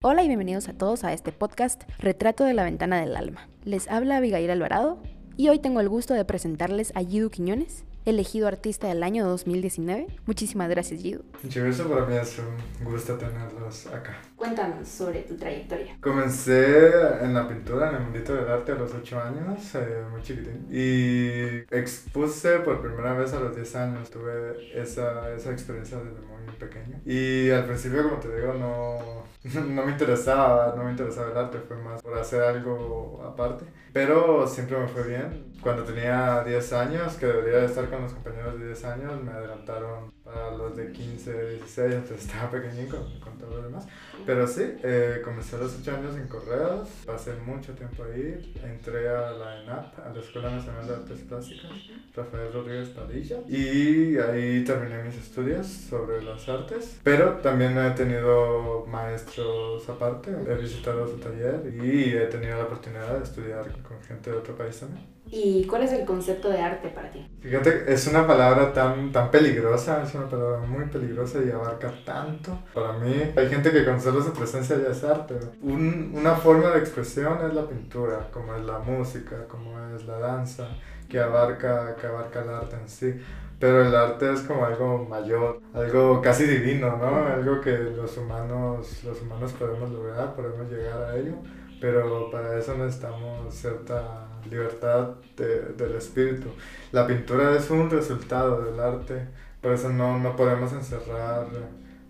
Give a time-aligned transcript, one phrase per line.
[0.00, 3.48] Hola y bienvenidos a todos a este podcast Retrato de la Ventana del Alma.
[3.64, 5.02] Les habla Abigail Alvarado
[5.36, 10.06] y hoy tengo el gusto de presentarles a Yidu Quiñones, elegido artista del año 2019.
[10.26, 11.22] Muchísimas gracias, Gido.
[11.42, 14.20] Muchas gracias, para mí es un gusto tenerlos acá.
[14.36, 15.96] Cuéntanos sobre tu trayectoria.
[16.00, 16.90] Comencé
[17.22, 20.66] en la pintura, en el mundito del arte a los 8 años, eh, muy chiquitín.
[20.70, 24.10] Y expuse por primera vez a los 10 años.
[24.10, 27.00] Tuve esa, esa experiencia desde muy pequeño.
[27.04, 29.24] Y al principio, como te digo, no,
[29.60, 33.64] no me interesaba, no me interesaba el arte, fue más por hacer algo aparte.
[33.92, 35.52] Pero siempre me fue bien.
[35.62, 40.12] Cuando tenía 10 años, que debería estar con los compañeros de 10 años, me adelantaron
[40.28, 43.86] para los de 15, 16, entonces estaba pequeñín con, con todo lo demás.
[44.26, 49.08] Pero sí, eh, comencé a los 8 años en Correos, pasé mucho tiempo ahí, entré
[49.08, 51.70] a la ENAP, a la Escuela Nacional de Artes Plásticas,
[52.14, 58.84] Rafael Rodríguez Padilla, y ahí terminé mis estudios sobre las artes, pero también he tenido
[58.86, 64.30] maestros aparte, he visitado su taller y he tenido la oportunidad de estudiar con gente
[64.30, 65.17] de otro país también.
[65.30, 67.26] ¿Y cuál es el concepto de arte para ti?
[67.40, 72.58] Fíjate, es una palabra tan, tan peligrosa, es una palabra muy peligrosa y abarca tanto.
[72.72, 75.34] Para mí, hay gente que con solo su presencia ya es arte.
[75.62, 80.18] Un, una forma de expresión es la pintura, como es la música, como es la
[80.18, 80.68] danza,
[81.08, 83.14] que abarca, que abarca el arte en sí.
[83.58, 87.26] Pero el arte es como algo mayor, algo casi divino, ¿no?
[87.26, 91.34] Algo que los humanos, los humanos podemos lograr, podemos llegar a ello,
[91.80, 96.48] pero para eso necesitamos cierta libertad de, del espíritu.
[96.92, 99.26] La pintura es un resultado del arte,
[99.60, 101.46] por eso no, no podemos encerrar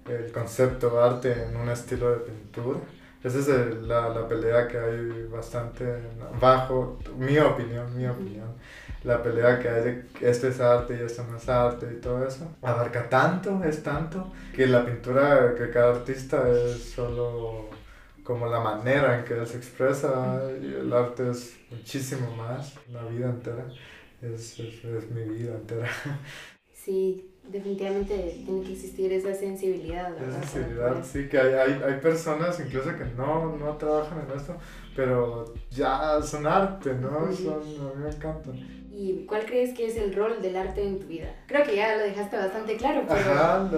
[0.09, 2.81] el concepto arte en un estilo de pintura.
[3.23, 3.49] Esa es
[3.83, 5.85] la, la, pelea que hay bastante
[6.41, 8.47] bajo, mi opinión, mi opinión.
[9.03, 12.25] La pelea que hay de esto es arte y esto no es arte y todo
[12.27, 12.49] eso.
[12.63, 17.69] Abarca tanto, es tanto, que la pintura, que cada artista es solo
[18.29, 23.03] como la manera en que él se expresa y el arte es muchísimo más, la
[23.05, 23.67] vida entera,
[24.21, 25.89] es, es, es mi vida entera.
[26.75, 30.15] Sí, definitivamente tiene que existir esa sensibilidad.
[30.17, 34.57] Esa sensibilidad, sí, que hay, hay, hay, personas incluso que no, no trabajan en esto,
[34.95, 37.33] pero ya son arte, ¿no?
[37.33, 38.88] Son, a mí me encantan.
[39.01, 41.33] ¿Y cuál crees que es el rol del arte en tu vida?
[41.47, 43.31] Creo que ya lo dejaste bastante claro, pero...
[43.31, 43.71] Ajá,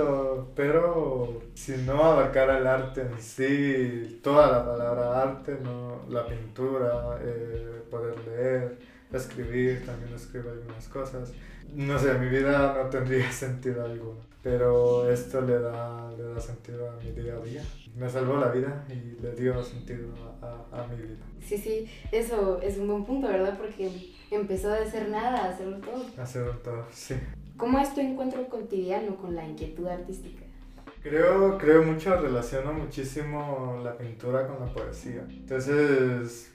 [0.56, 6.00] pero si no abarcara el arte en sí, toda la palabra arte, ¿no?
[6.08, 8.78] la pintura, eh, poder leer,
[9.12, 11.34] escribir, también escribo algunas cosas.
[11.74, 16.88] No sé, mi vida no tendría sentido alguno, pero esto le da, le da sentido
[16.88, 17.62] a mi día a día.
[17.94, 20.08] Me salvó la vida y le dio sentido
[20.40, 21.18] a, a, mi vida.
[21.42, 23.58] Sí, sí, eso es un buen punto, ¿verdad?
[23.58, 23.90] Porque
[24.30, 26.04] empezó de ser nada a hacerlo todo.
[26.18, 27.14] A hacerlo todo, sí.
[27.56, 30.44] ¿Cómo es tu encuentro cotidiano con la inquietud artística?
[31.02, 35.24] Creo, creo mucho, relaciono muchísimo la pintura con la poesía.
[35.28, 36.52] Entonces,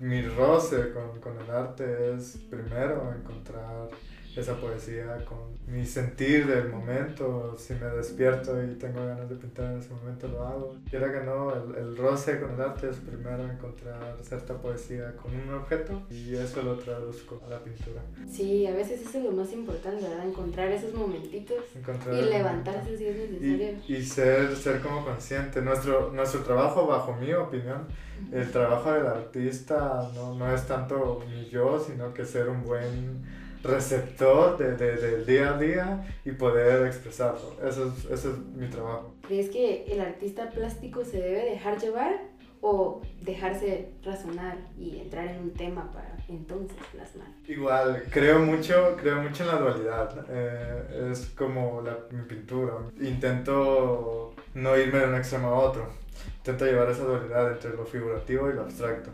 [0.00, 3.88] mi roce con, con el arte es primero encontrar
[4.36, 7.56] esa poesía con mi sentir del momento.
[7.58, 10.76] Si me despierto y tengo ganas de pintar en ese momento, lo hago.
[10.88, 15.34] Quiera que no, el, el, roce con el arte es primero encontrar cierta poesía con
[15.34, 18.02] un objeto y eso lo traduzco a la pintura.
[18.30, 20.26] Sí, a veces eso es lo más importante, ¿verdad?
[20.26, 23.78] Encontrar esos momentitos y levantarse si es necesario.
[23.88, 25.62] Y, y, ser, ser como consciente.
[25.62, 27.86] Nuestro, nuestro trabajo, bajo mi opinión,
[28.32, 33.45] el trabajo del artista no, no es tanto mi yo, sino que ser un buen
[33.66, 37.56] receptor de, de, del día a día y poder expresarlo.
[37.66, 39.14] Eso es, eso es mi trabajo.
[39.26, 45.40] ¿Crees que el artista plástico se debe dejar llevar o dejarse razonar y entrar en
[45.40, 47.28] un tema para entonces plasmar?
[47.46, 50.26] Igual, creo mucho, creo mucho en la dualidad.
[50.28, 52.74] Eh, es como la, mi pintura.
[53.00, 56.05] Intento no irme de un extremo a otro.
[56.38, 59.10] Intento llevar esa dualidad entre lo figurativo y lo abstracto.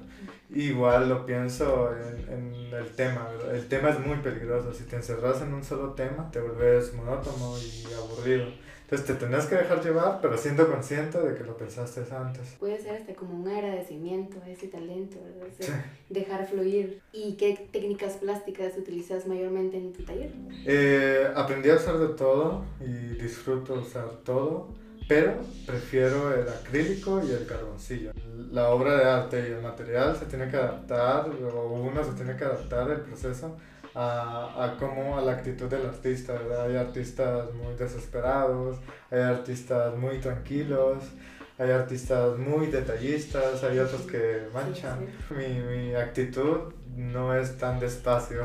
[0.51, 5.41] Igual lo pienso en, en, el tema, el tema es muy peligroso, si te encerras
[5.43, 8.47] en un solo tema te vuelves monótono y aburrido.
[8.93, 12.57] Entonces te tendrás que dejar llevar, pero siendo consciente de que lo pensaste antes.
[12.59, 15.51] Puede ser hasta como un agradecimiento a ese talento, ¿verdad?
[15.59, 15.73] sí.
[16.11, 17.01] Dejar fluir.
[17.11, 20.31] ¿Y qué técnicas plásticas utilizas mayormente en tu taller?
[20.67, 24.69] Eh, aprendí a usar de todo y disfruto usar todo
[25.09, 25.35] pero
[25.67, 28.13] prefiero el acrílico y el carboncillo.
[28.51, 32.37] La obra de arte y el material se tiene que adaptar, o uno se tiene
[32.37, 33.57] que adaptar el proceso
[33.95, 36.67] a, a cómo, a la actitud del artista, ¿verdad?
[36.67, 38.79] Hay artistas muy desesperados,
[39.11, 41.05] hay artistas muy tranquilos,
[41.63, 45.07] hay artistas muy detallistas, hay otros que manchan.
[45.31, 48.45] Mi, mi actitud no es tan despacio,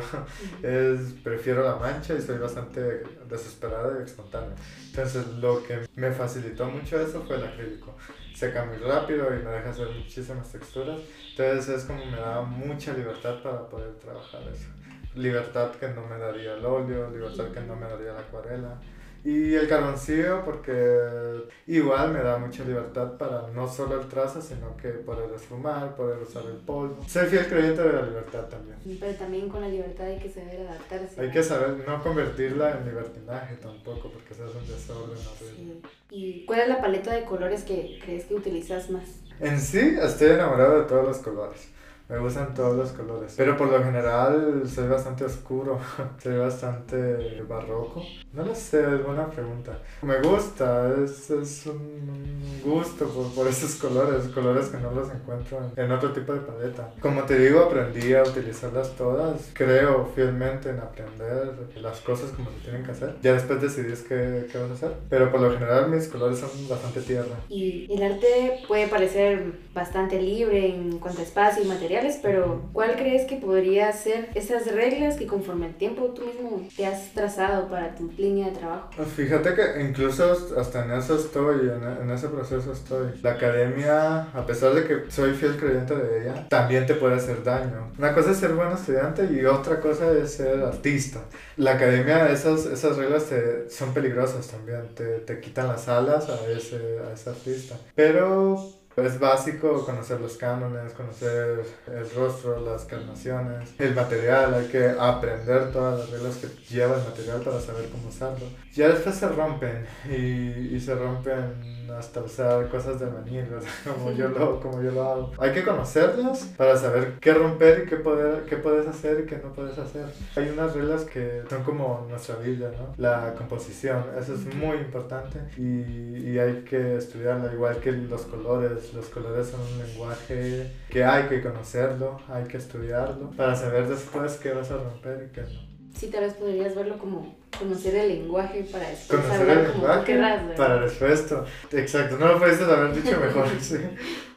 [0.63, 4.53] es, prefiero la mancha y soy bastante desesperado y espontáneo.
[4.87, 7.95] Entonces lo que me facilitó mucho eso fue el acrílico.
[8.35, 10.99] Seca muy rápido y me deja hacer muchísimas texturas.
[11.31, 14.67] Entonces es como me da mucha libertad para poder trabajar eso.
[15.15, 18.79] Libertad que no me daría el óleo, libertad que no me daría la acuarela.
[19.23, 24.75] Y el carboncillo porque igual me da mucha libertad para no solo el trazo, sino
[24.77, 26.97] que poder esfumar, poder usar el polvo.
[27.07, 28.77] Soy fiel creyente de la libertad también.
[28.99, 31.19] Pero también con la libertad hay que saber adaptarse.
[31.19, 35.81] Hay que saber no convertirla en libertinaje tampoco, porque se hace un desorden Sí.
[36.09, 39.03] ¿Y cuál es la paleta de colores que crees que utilizas más?
[39.39, 41.69] En sí, estoy enamorado de todos los colores.
[42.09, 43.33] Me gustan todos los colores.
[43.35, 45.77] Pero por lo general soy bastante oscuro.
[46.23, 48.01] soy bastante barroco.
[48.31, 49.77] No lo sé, es buena pregunta.
[50.01, 54.29] Me gusta, es, es un gusto por, por, esos colores.
[54.29, 56.89] Colores que no los encuentro en, otro tipo de paleta.
[57.01, 59.49] Como te digo, aprendí a utilizarlas todas.
[59.53, 63.15] Creo fielmente en aprender las cosas como se tienen que hacer.
[63.21, 64.93] Ya después decidís qué, qué vas a hacer.
[65.09, 67.35] Pero por lo general mis colores son bastante tierra.
[67.49, 72.95] Y el arte puede parecer bastante libre en cuanto a espacio y material pero ¿cuál
[72.95, 77.67] crees que podría ser esas reglas que conforme el tiempo tú mismo te has trazado
[77.67, 78.89] para tu línea de trabajo?
[78.95, 83.07] Pues fíjate que incluso hasta en eso estoy, en, ese proceso estoy.
[83.21, 87.43] La academia, a pesar de que soy fiel creyente de ella, también te puede hacer
[87.43, 87.91] daño.
[87.97, 91.21] Una cosa es ser buen estudiante y otra cosa es ser artista.
[91.57, 96.49] La academia, esas, esas reglas te, son peligrosas también, te, te quitan las alas a
[96.49, 97.75] ese, a ese artista.
[97.95, 104.89] Pero es básico conocer los cánones, conocer el rostro, las carnaciones, el material, hay que
[104.99, 108.45] aprender todas las reglas que lleva el material para saber cómo usarlo.
[108.77, 113.47] Ya después se rompen y, y se rompen hasta usar cosas de albañil,
[113.83, 115.31] como, yo lo, como yo lo hago.
[115.39, 119.37] Hay que conocerlas para saber qué romper y qué, poder, qué puedes hacer y qué
[119.37, 120.05] no puedes hacer.
[120.35, 122.93] Hay unas reglas que son como nuestra Biblia, ¿no?
[122.97, 128.93] La composición, eso es muy importante y, y hay que estudiarla, igual que los colores.
[128.93, 134.35] Los colores son un lenguaje que hay que conocerlo, hay que estudiarlo para saber después
[134.35, 135.76] qué vas a romper y qué no.
[135.97, 140.17] Sí, tal vez podrías verlo como conocer el lenguaje para después conocer el lenguaje
[140.55, 141.25] para después
[141.71, 143.77] exacto no lo puedes haber dicho mejor sí.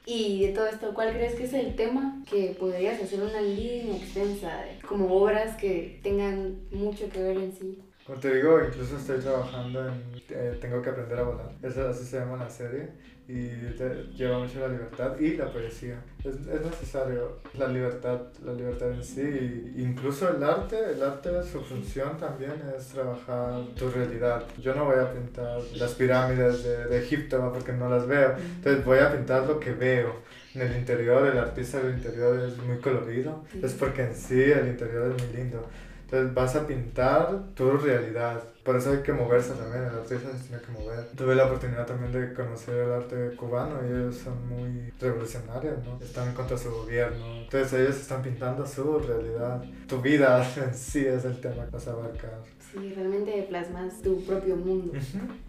[0.07, 3.97] y de todo esto cuál crees que es el tema que podrías hacer una línea
[3.97, 9.21] extensa como obras que tengan mucho que ver en sí como te digo incluso estoy
[9.21, 11.53] trabajando en eh, tengo que aprender a volar.
[11.63, 12.89] Eso así se llama la serie
[13.33, 16.03] y te lleva mucho la libertad y la poesía.
[16.19, 21.61] Es, es, necesario la libertad, la libertad en sí, incluso el arte, el arte, su
[21.61, 24.43] función también es trabajar tu realidad.
[24.61, 28.85] Yo no voy a pintar las pirámides de, de Egipto porque no las veo, entonces
[28.85, 30.29] voy a pintar lo que veo.
[30.53, 34.67] En el interior, el artista del interior es muy colorido, es porque en sí el
[34.67, 35.65] interior es muy lindo.
[36.11, 38.43] Entonces vas a pintar tu realidad.
[38.65, 41.07] Por eso hay que moverse también, el artista se tiene que mover.
[41.17, 45.99] Tuve la oportunidad también de conocer el arte cubano y ellos son muy revolucionarios, ¿no?
[46.05, 47.25] Están contra su gobierno.
[47.43, 49.63] Entonces ellos están pintando su realidad.
[49.87, 52.41] Tu vida en sí es el tema que vas a abarcar.
[52.73, 54.93] Sí, realmente plasmas tu propio mundo.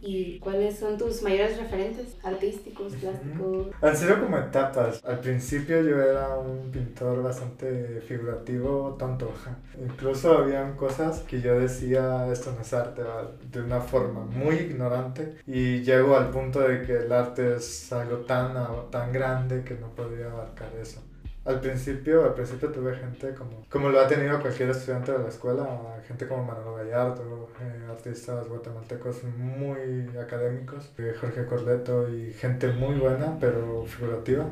[0.01, 3.67] ¿Y cuáles son tus mayores referentes artísticos, plásticos?
[3.81, 5.03] Han sido como etapas.
[5.05, 9.31] Al principio yo era un pintor bastante figurativo, tonto.
[9.79, 13.03] Incluso habían cosas que yo decía, esto no es arte,
[13.51, 15.35] de una forma muy ignorante.
[15.45, 18.55] Y llego al punto de que el arte es algo tan,
[18.89, 21.01] tan grande que no podía abarcar eso.
[21.43, 25.29] Al principio, al principio tuve gente como, como lo ha tenido cualquier estudiante de la
[25.29, 32.71] escuela, gente como Manolo Gallardo, eh, artistas guatemaltecos muy académicos, eh, Jorge Corleto y gente
[32.71, 34.45] muy buena, pero figurativa.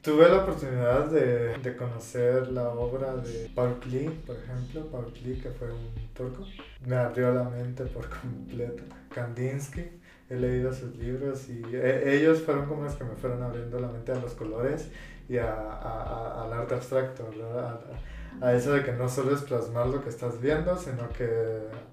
[0.00, 5.38] Tuve la oportunidad de, de, conocer la obra de Paul Klee, por ejemplo, Paul Klee,
[5.38, 6.46] que fue un turco.
[6.86, 8.82] Me abrió la mente por completo.
[9.14, 13.78] Kandinsky, he leído sus libros y eh, ellos fueron como los que me fueron abriendo
[13.78, 14.88] la mente a los colores
[15.30, 19.86] y a, a, al arte abstracto, a, a, eso de que no solo es plasmar
[19.86, 21.28] lo que estás viendo, sino que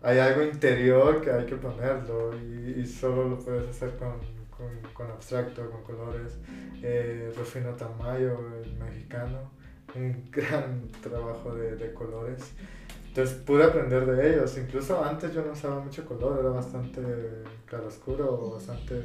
[0.02, 4.14] hay algo interior que hay que ponerlo y, y solo lo puedes hacer con,
[4.50, 6.34] con, con abstracto, con colores.
[6.82, 9.52] Eh, Rufino Tamayo, el mexicano,
[9.94, 12.54] un gran trabajo de, de colores.
[13.10, 14.58] Entonces pude aprender de ellos.
[14.58, 17.02] Incluso antes yo no usaba mucho color, era bastante
[17.68, 19.00] claroscuro, bastante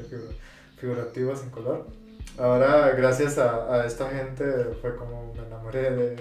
[0.78, 1.86] figurativo sin color
[2.38, 4.44] ahora gracias a, a, esta gente
[4.80, 6.16] fue como me enamoré de,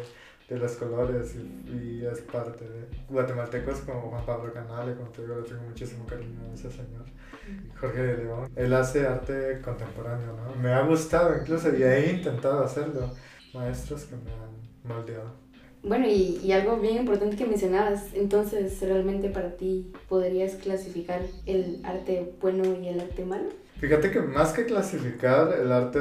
[0.50, 5.36] de los colores y, es parte de guatemaltecos como Juan Pablo Canale, como te digo,
[5.36, 7.06] le tengo muchísimo cariño a ese señor.
[7.80, 8.52] Jorge de León.
[8.56, 10.62] Él hace arte contemporáneo, ¿no?
[10.62, 13.12] Me ha gustado incluso y he intentado hacerlo.
[13.54, 15.32] Maestros que me han moldeado.
[15.84, 21.82] Bueno, y, y, algo bien importante que mencionabas, entonces, ¿realmente para ti podrías clasificar el
[21.84, 23.50] arte bueno y el arte malo?
[23.82, 26.00] Fíjate que más que clasificar el arte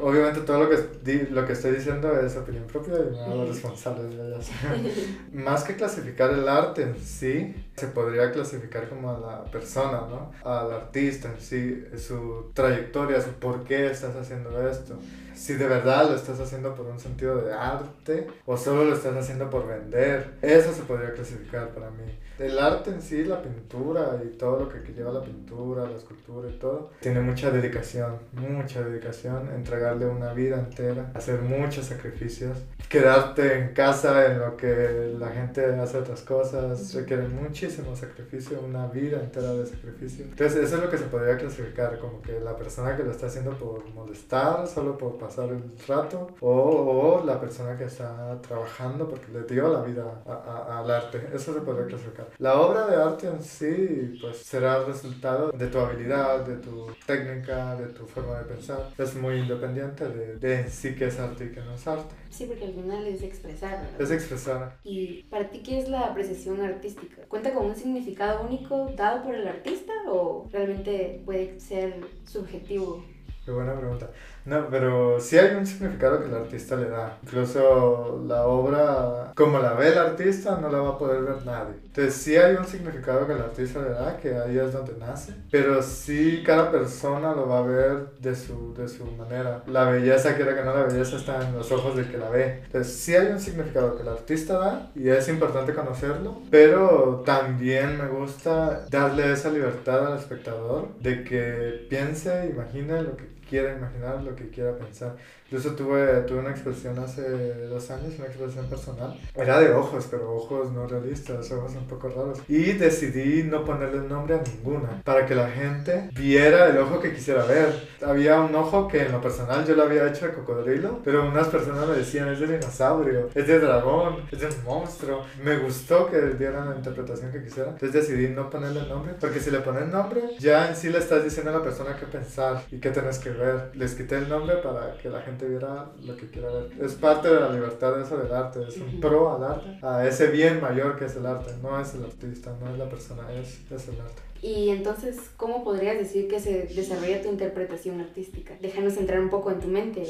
[0.00, 4.04] Obviamente todo lo que, lo que estoy diciendo es opinión propia y me hago responsable
[4.04, 4.50] de ellas.
[5.32, 10.32] Más que clasificar el arte en sí, se podría clasificar como a la persona, ¿no?
[10.44, 14.98] Al artista en sí, su trayectoria, su por qué estás haciendo esto.
[15.34, 19.16] Si de verdad lo estás haciendo por un sentido de arte o solo lo estás
[19.16, 20.34] haciendo por vender.
[20.42, 22.04] Eso se podría clasificar para mí.
[22.38, 26.48] El arte en sí, la pintura y todo lo que lleva la pintura, la escultura
[26.48, 32.58] y todo, tiene mucha dedicación, mucha dedicación, entregarle una vida entera, hacer muchos sacrificios,
[32.90, 38.86] quedarte en casa en lo que la gente hace otras cosas, requiere muchísimo sacrificio, una
[38.88, 40.26] vida entera de sacrificio.
[40.26, 43.26] Entonces eso es lo que se podría clasificar, como que la persona que lo está
[43.28, 49.08] haciendo por molestar, solo por pasar el rato, o, o la persona que está trabajando
[49.08, 50.22] porque le dio la vida
[50.68, 52.26] al arte, eso se podría clasificar.
[52.38, 56.88] La obra de arte en sí, pues será el resultado de tu habilidad, de tu
[57.06, 58.90] técnica, de tu forma de pensar.
[58.98, 62.14] Es muy independiente de, de en sí que es arte y que no es arte.
[62.30, 63.88] Sí, porque al final es expresar.
[63.98, 64.78] Es expresar.
[64.84, 67.22] ¿Y para ti qué es la apreciación artística?
[67.28, 73.04] ¿Cuenta con un significado único dado por el artista o realmente puede ser subjetivo?
[73.44, 74.10] Qué buena pregunta.
[74.44, 77.18] No, pero sí hay un significado que el artista le da.
[77.22, 81.74] Incluso la obra, como la ve el artista, no la va a poder ver nadie.
[81.84, 85.34] Entonces sí hay un significado que el artista le da, que ahí es donde nace.
[85.50, 89.62] Pero sí cada persona lo va a ver de su, de su manera.
[89.66, 92.62] La belleza, quiera que no, la belleza está en los ojos del que la ve.
[92.64, 96.38] Entonces sí hay un significado que el artista da y es importante conocerlo.
[96.50, 103.41] Pero también me gusta darle esa libertad al espectador de que piense, imagine lo que
[103.52, 105.14] quiera imaginar, lo que quiera pensar.
[105.44, 109.20] Incluso tuve, tuve una expresión hace dos años, una expresión personal.
[109.34, 112.38] Era de ojos, pero ojos no realistas, ojos un poco raros.
[112.48, 117.12] Y decidí no ponerle nombre a ninguna, para que la gente viera el ojo que
[117.12, 117.68] quisiera ver.
[118.00, 121.48] Había un ojo que en lo personal yo lo había hecho de cocodrilo, pero unas
[121.48, 125.26] personas me decían, es de dinosaurio, es de dragón, es de monstruo.
[125.44, 127.72] Me gustó que dieran la interpretación que quisiera.
[127.72, 131.22] Entonces decidí no ponerle nombre, porque si le pones nombre, ya en sí le estás
[131.22, 133.41] diciendo a la persona qué pensar y qué tenés que ver.
[133.74, 136.70] Les quité el nombre para que la gente viera lo que quiera ver.
[136.80, 140.06] Es parte de la libertad de eso del arte, es un pro al arte, a
[140.06, 143.22] ese bien mayor que es el arte, no es el artista, no es la persona,
[143.32, 144.22] es, es el arte.
[144.42, 148.54] Y entonces, ¿cómo podrías decir que se desarrolla tu interpretación artística?
[148.60, 150.04] Déjanos entrar un poco en tu mente.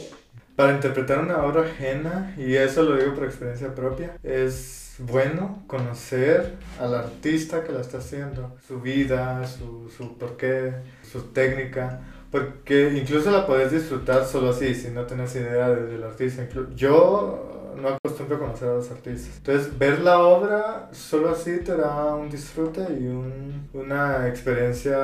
[0.56, 6.54] Para interpretar una obra ajena, y eso lo digo por experiencia propia, es bueno conocer
[6.78, 12.00] al artista que la está haciendo, su vida, su, su porqué, su técnica,
[12.32, 16.48] porque incluso la puedes disfrutar solo así, si no tienes idea del artista.
[16.74, 19.36] Yo no acostumbro a conocer a los artistas.
[19.38, 24.98] Entonces, ver la obra solo así te da un disfrute y un, una experiencia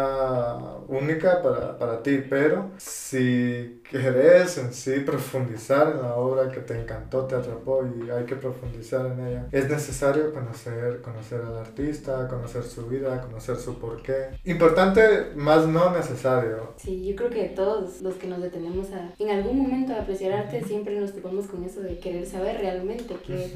[0.88, 2.22] única para, para ti.
[2.28, 8.10] Pero si querés en sí profundizar en la obra que te encantó, te atrapó y
[8.10, 13.56] hay que profundizar en ella, es necesario conocer, conocer al artista, conocer su vida, conocer
[13.56, 14.30] su porqué.
[14.44, 16.74] Importante, más no necesario.
[16.76, 20.32] Sí, yo creo que todos los que nos detenemos a, en algún momento a apreciar
[20.32, 23.52] arte, siempre nos topamos con eso de querer saber realmente qué,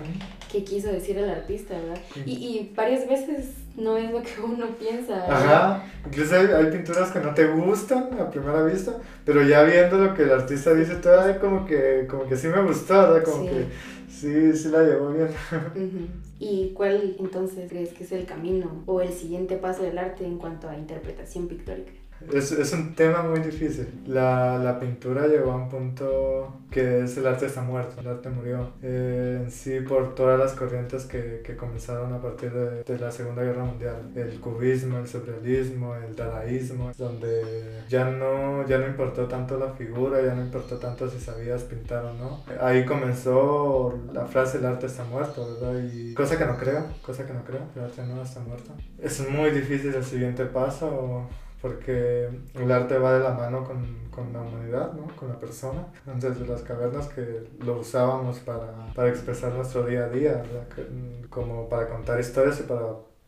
[0.51, 2.01] qué quiso decir el artista, ¿verdad?
[2.25, 5.25] Y, y varias veces no es lo que uno piensa.
[5.25, 9.99] Ajá, incluso hay, hay, pinturas que no te gustan a primera vista, pero ya viendo
[9.99, 13.25] lo que el artista dice, todavía como que, como que sí me gustó, ¿verdad?
[13.25, 13.67] Como que
[14.09, 15.29] sí, sí la llevó bien.
[16.39, 20.39] ¿Y cuál entonces crees que es el camino o el siguiente paso del arte en
[20.39, 21.93] cuanto a interpretación pictórica?
[22.33, 24.03] Es, es un tema muy difícil.
[24.07, 28.31] La, la, pintura llegó a un punto que es el arte está muerto, el arte
[28.31, 28.73] murió.
[28.83, 33.11] Eh, en sí, por todas las corrientes que, que comenzaron a partir de, de, la
[33.11, 34.11] Segunda Guerra Mundial.
[34.15, 40.23] El cubismo, el surrealismo, el dadaísmo, donde ya no, ya no importó tanto la figura,
[40.23, 42.45] ya no importó tanto si sabías pintar o no.
[42.61, 45.81] Ahí comenzó la frase el arte está muerto, ¿verdad?
[45.93, 48.73] Y cosa que no creo, cosa que no creo, el arte no está muerto.
[48.99, 51.29] Es muy difícil el siguiente paso
[51.63, 55.07] porque el arte va de la mano con, con, la humanidad, ¿no?
[55.15, 55.87] con la persona.
[56.07, 60.43] Entonces, las cavernas que lo usábamos para, para expresar nuestro día a día,
[61.31, 62.83] como para contar historias y para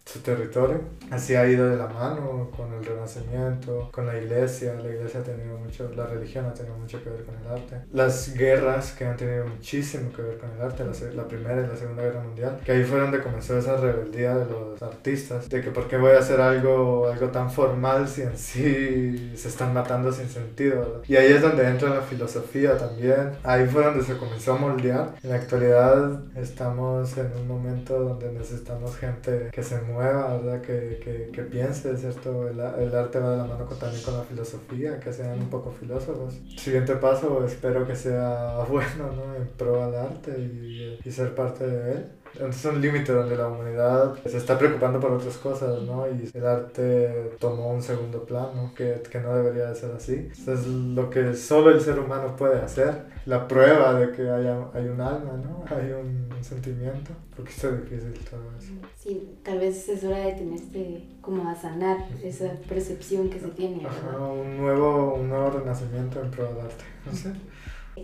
[0.04, 0.80] su territorio.
[1.10, 4.74] Así ha ido de la mano con el renacimiento, con la iglesia.
[4.74, 7.76] La iglesia ha tenido mucho, la religión ha tenido mucho que ver con el arte.
[7.92, 11.66] Las guerras que han tenido muchísimo que ver con el arte, la, la primera y
[11.66, 15.62] la segunda guerra mundial, que ahí fue donde comenzó esa rebeldía de los artistas, de
[15.62, 19.72] que por qué voy a hacer algo, algo tan formal si en sí se están
[19.72, 21.02] matando sin sentido.
[21.06, 23.32] Y ahí es donde entra la filosofía también.
[23.42, 25.14] Ahí fue donde se comenzó a moldear.
[25.22, 30.60] En la actualidad estamos en un momento donde necesitamos gente que se mueva, ¿verdad?
[30.60, 32.48] Que, que, que piense, ¿cierto?
[32.48, 35.70] El, el, arte va de la mano también con la filosofía, que sean un poco
[35.70, 36.34] filósofos.
[36.56, 39.34] Siguiente paso, espero que sea bueno, ¿no?
[39.34, 42.04] En pro al arte y, y ser parte de él
[42.40, 46.06] es un límite donde la humanidad se está preocupando por otras cosas, ¿no?
[46.08, 50.28] Y el arte tomó un segundo plano, que, que no debería de ser así.
[50.32, 54.86] es lo que solo el ser humano puede hacer, la prueba de que haya, hay
[54.86, 55.64] un alma, ¿no?
[55.74, 58.72] Hay un, sentimiento, porque está difícil todo eso.
[58.98, 63.86] Sí, tal vez es hora de tenerse como a sanar esa percepción que se tiene.
[63.86, 67.32] Ajá, un nuevo, un nuevo renacimiento en pro del arte, no sé.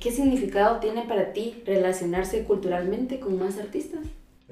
[0.00, 4.00] ¿Qué significado tiene para ti relacionarse culturalmente con más artistas?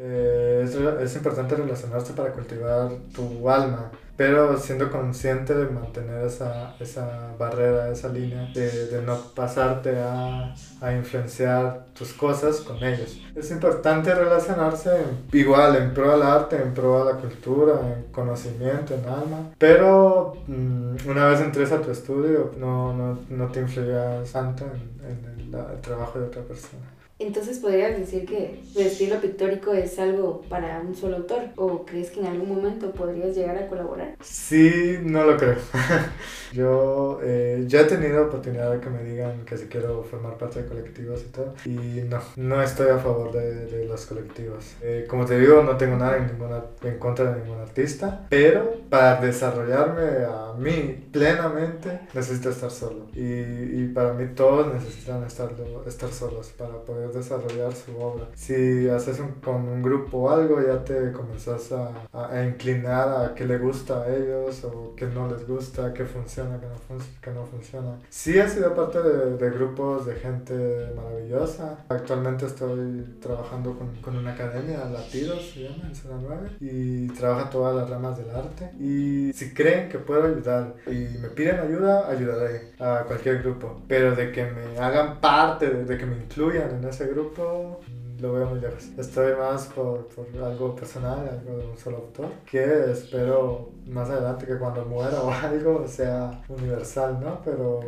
[0.00, 6.76] Eh, es, es, importante relacionarse para cultivar tu alma, pero siendo consciente de mantener esa,
[6.78, 13.20] esa barrera, esa línea, de, de no pasarte a, a, influenciar tus cosas con ellos.
[13.34, 15.02] Es importante relacionarse
[15.32, 20.36] igual en pro al arte, en pro a la cultura, en conocimiento, en alma, pero
[20.46, 25.52] mm, una vez entres a tu estudio no, no, no te influyas tanto en, en
[25.52, 26.97] el, el trabajo de otra persona.
[27.20, 31.48] Entonces, ¿podrías decir que el estilo pictórico es algo para un solo autor?
[31.56, 34.14] ¿O crees que en algún momento podrías llegar a colaborar?
[34.22, 35.56] Sí, no lo creo.
[36.52, 40.62] Yo eh, ya he tenido oportunidad de que me digan que si quiero formar parte
[40.62, 41.54] de colectivos y todo.
[41.64, 44.76] Y no, no estoy a favor de, de los colectivos.
[44.80, 48.26] Eh, como te digo, no tengo nada en, ninguna, en contra de ningún artista.
[48.30, 53.08] Pero para desarrollarme a mí plenamente, necesito estar solo.
[53.12, 55.50] Y, y para mí todos necesitan estar,
[55.84, 58.26] estar solos para poder desarrollar su obra.
[58.34, 63.44] Si haces un, con un grupo algo, ya te comenzás a, a, inclinar a qué
[63.44, 67.44] le gusta a ellos o qué no les gusta, qué funciona, qué no, qué no
[67.46, 67.98] funciona.
[68.08, 70.54] Sí he sido parte de, de, grupos de gente
[70.94, 71.84] maravillosa.
[71.88, 77.50] Actualmente estoy trabajando con, con una academia, Latidos se llama, en Zona 9, y trabaja
[77.50, 78.70] todas las ramas del arte.
[78.78, 83.82] Y si creen que puedo ayudar y me piden ayuda, ayudaré a cualquier grupo.
[83.88, 87.78] Pero de que me hagan parte, de, de que me incluyan en ese grupo
[88.20, 88.88] lo veo muy lejos.
[88.98, 94.46] Estoy más por, por, algo personal, algo de un solo autor, que espero más adelante
[94.46, 97.40] que cuando muera o algo sea universal, ¿no?
[97.44, 97.80] Pero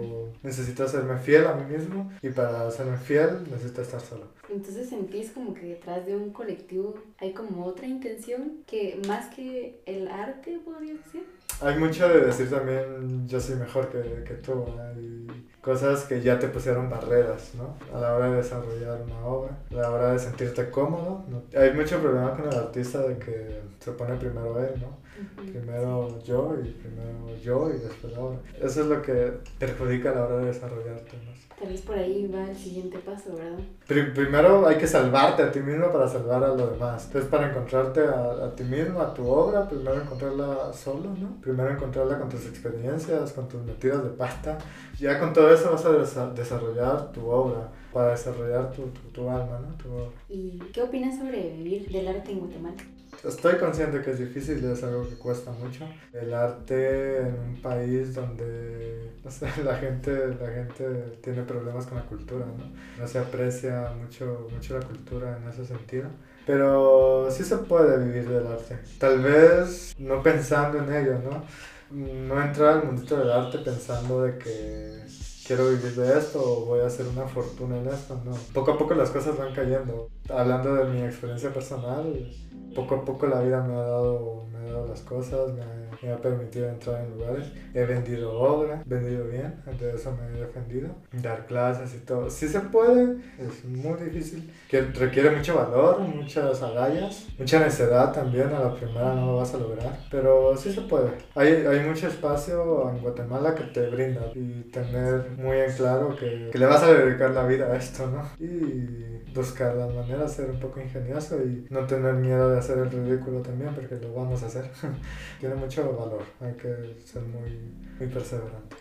[0.44, 4.26] necesito serme fiel a mí mismo y para serme fiel necesito estar solo.
[4.48, 9.82] Entonces sentís como que detrás de un colectivo hay como otra intención que más que
[9.86, 11.24] el arte podría decir.
[11.60, 14.66] Hay mucho de decir también yo soy mejor que, que tú,
[14.98, 15.26] y
[15.60, 17.76] cosas que ya te pusieron barreras, ¿no?
[17.94, 21.24] A la hora de desarrollar una obra, a la hora de sentirte cómodo.
[21.56, 24.98] Hay mucho problema con el artista de que se pone primero él, ¿no?
[25.36, 28.38] Primero yo y primero yo y después la obra.
[28.60, 31.12] Eso es lo que perjudica a la hora de desarrollarte.
[31.60, 33.58] Tal vez por ahí va el siguiente paso, ¿verdad?
[33.86, 37.04] Pr primero hay que salvarte a ti mismo para salvar a los demás.
[37.04, 41.38] Entonces, para encontrarte a, a, ti mismo, a tu obra, primero encontrarla solo, ¿no?
[41.42, 44.56] Primero encontrarla con tus experiencias, con tus metidas de pasta.
[44.98, 49.28] Ya con todo eso vas a desa desarrollar tu obra, para desarrollar tu, tu, tu
[49.28, 49.74] alma, ¿no?
[49.76, 50.10] Tu obra.
[50.30, 52.76] ¿Y qué opinas sobre vivir del arte en Guatemala?
[53.24, 55.86] Estoy consciente que es difícil, es algo que cuesta mucho.
[56.12, 61.98] El arte en un país donde no sé, la, gente, la gente tiene problemas con
[61.98, 62.64] la cultura, ¿no?
[62.98, 66.08] No se aprecia mucho, mucho la cultura en ese sentido.
[66.46, 68.78] Pero sí se puede vivir del arte.
[68.98, 71.44] Tal vez no pensando en ello, ¿no?
[71.90, 75.04] No entrar al mundito del arte pensando de que
[75.46, 78.32] quiero vivir de esto o voy a hacer una fortuna en esto, no.
[78.54, 80.08] Poco a poco las cosas van cayendo.
[80.32, 82.30] Hablando de mi experiencia personal,
[82.74, 85.90] poco a poco la vida me ha dado, me ha dado las cosas, me ha,
[86.02, 87.52] me ha permitido entrar en lugares.
[87.74, 90.88] He vendido obra, vendido bien, de eso me he defendido.
[91.12, 92.30] Dar clases y todo.
[92.30, 98.48] Sí se puede, es muy difícil, que requiere mucho valor, muchas agallas, mucha necedad también,
[98.48, 101.10] a la primera no lo vas a lograr, pero sí se puede.
[101.34, 106.50] Hay, hay mucho espacio en Guatemala que te brinda y tener muy en claro que,
[106.50, 108.22] que le vas a dedicar la vida a esto, ¿no?
[108.44, 112.90] Y buscar las maneras, ser un poco ingenioso y no tener miedo de hacer el
[112.90, 114.70] ridículo también, porque lo vamos a hacer.
[115.40, 117.58] Tiene mucho valor, hay que ser muy,
[117.98, 118.76] muy perseverante.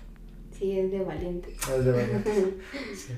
[0.52, 1.50] Sí, es de valiente.
[1.54, 2.32] Es de valiente.
[2.96, 3.14] sí.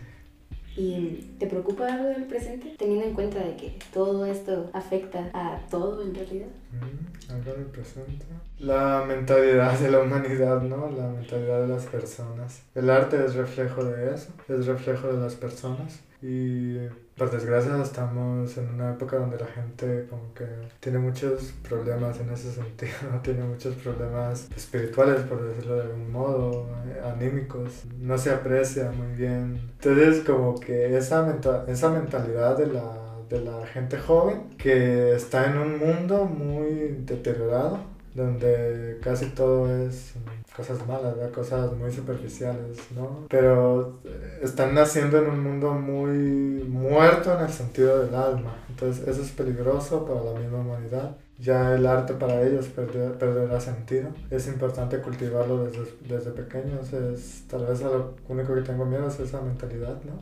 [0.76, 2.76] ¿Y te preocupa algo del presente?
[2.78, 6.48] Teniendo en cuenta de que todo esto afecta a todo en realidad.
[6.72, 8.26] Mm, algo del presente.
[8.60, 10.90] La mentalidad de la humanidad, ¿no?
[10.90, 12.62] La mentalidad de las personas.
[12.74, 16.00] El arte es reflejo de eso, es reflejo de las personas.
[16.22, 16.78] Y
[17.18, 20.46] por desgracia estamos en una época donde la gente como que
[20.80, 26.70] tiene muchos problemas en ese sentido, tiene muchos problemas espirituales, por decirlo de algún modo,
[26.86, 29.72] eh, anímicos, no se aprecia muy bien.
[29.82, 32.94] Entonces como que esa, esa mentalidad de la,
[33.30, 37.80] de la gente joven que está en un mundo muy deteriorado,
[38.14, 40.14] donde casi todo es
[40.56, 43.26] cosas malas, cosas muy superficiales, ¿no?
[43.30, 48.56] Pero eh, están naciendo en un mundo muy muerto en el sentido del alma.
[48.70, 51.16] Entonces eso es peligroso para la misma humanidad.
[51.40, 54.10] Ya el arte para ellos perderá sentido.
[54.30, 56.94] Es importante cultivarlo desde, desde pequeños.
[56.94, 60.22] Es, tal vez lo único que tengo miedo es esa mentalidad, ¿no?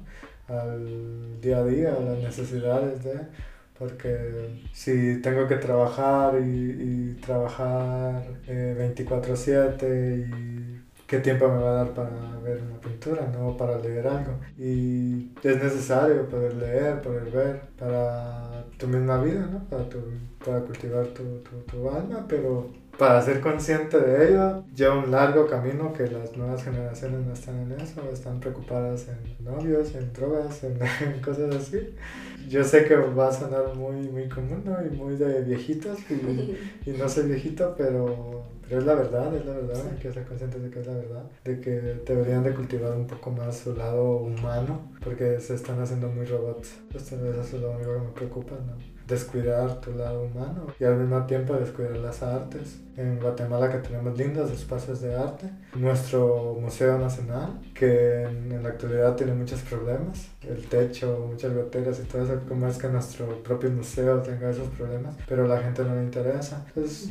[0.55, 3.19] Al día a día, a las necesidades de
[3.79, 11.83] porque si tengo que trabajar y, trabajar 24/7 eh, y qué tiempo me va a
[11.83, 12.09] dar para
[12.43, 14.33] ver una pintura, no para leer algo.
[14.57, 19.63] Y es necesario poder leer, poder ver para tu misma vida, ¿no?
[19.69, 19.99] para, tu,
[20.45, 25.47] para cultivar tu, tu, tu alma, pero para ser consciente de ello, lleva un largo
[25.47, 30.65] camino que las nuevas generaciones no están en eso, están preocupadas en novios, en drogas,
[30.65, 30.77] en,
[31.23, 31.95] cosas así.
[32.49, 34.85] Yo sé que va a sonar muy, muy común ¿no?
[34.85, 36.57] y muy de viejitos y,
[36.89, 40.25] y no soy viejito, pero, pero es la verdad, es la verdad, hay que ser
[40.25, 41.71] conscientes de que es la verdad, de que
[42.05, 46.73] deberían de cultivar un poco más su lado humano, porque se están haciendo muy robots.
[46.93, 48.98] Esto es lo único que me preocupa, ¿no?
[49.09, 52.79] Descuidar tu lado humano y al mismo tiempo descuidar las artes.
[52.95, 55.49] En Guatemala que tenemos lindos espacios de arte.
[55.75, 60.27] Nuestro Museo Nacional, que en, la actualidad tiene muchos problemas.
[60.41, 62.39] El techo, muchas goteras y todo eso.
[62.47, 66.03] Como es que nuestro propio museo tenga esos problemas, pero a la gente no le
[66.03, 66.65] interesa.
[66.67, 67.09] Entonces,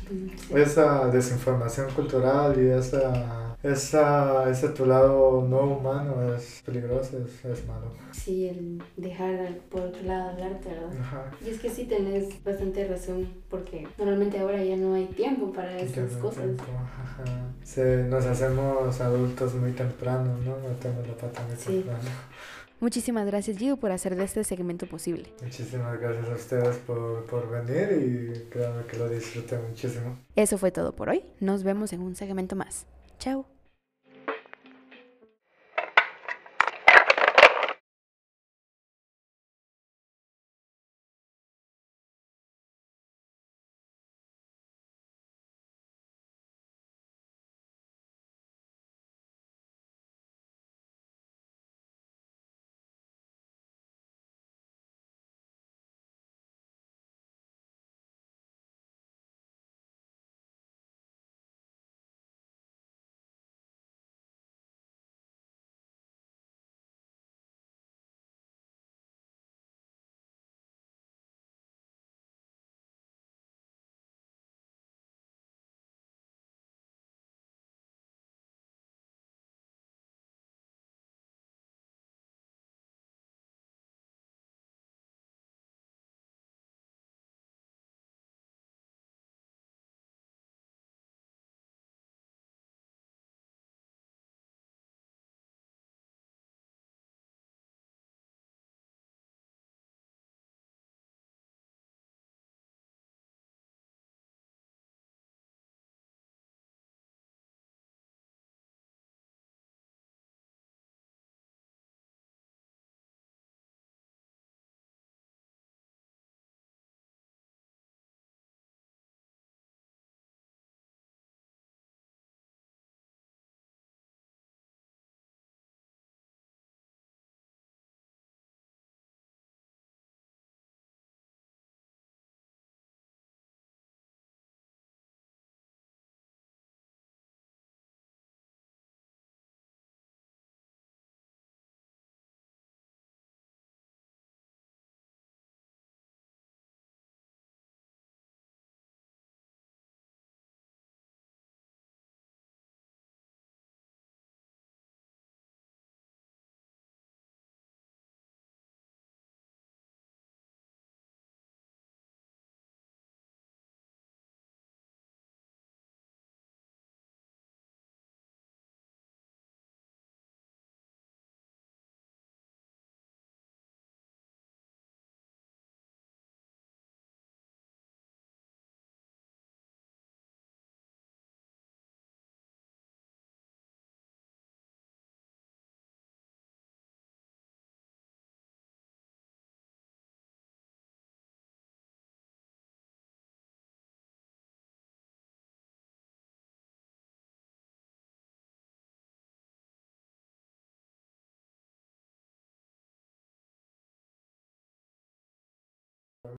[0.54, 7.66] esa desinformación cultural y esa esa, ese tu lado no humano es peligroso, es, es,
[7.66, 7.90] malo.
[8.12, 11.32] Sí, el dejar por otro lado el arte, ¿verdad?
[11.44, 15.76] Y es que sí tenés bastante razón, porque normalmente ahora ya no hay tiempo para
[15.76, 16.44] esas cosas.
[17.64, 20.56] Se, nos hacemos adultos muy temprano, ¿no?
[20.68, 22.08] Metemos la pata muy temprano.
[22.80, 25.32] Muchísimas gracias, Giu, por hacer de este segmento posible.
[25.42, 30.16] Muchísimas gracias a ustedes por, por venir y creo que lo disfruté muchísimo.
[30.36, 31.24] Eso fue todo por hoy.
[31.40, 32.86] Nos vemos en un segmento más.
[33.18, 33.57] Ciao.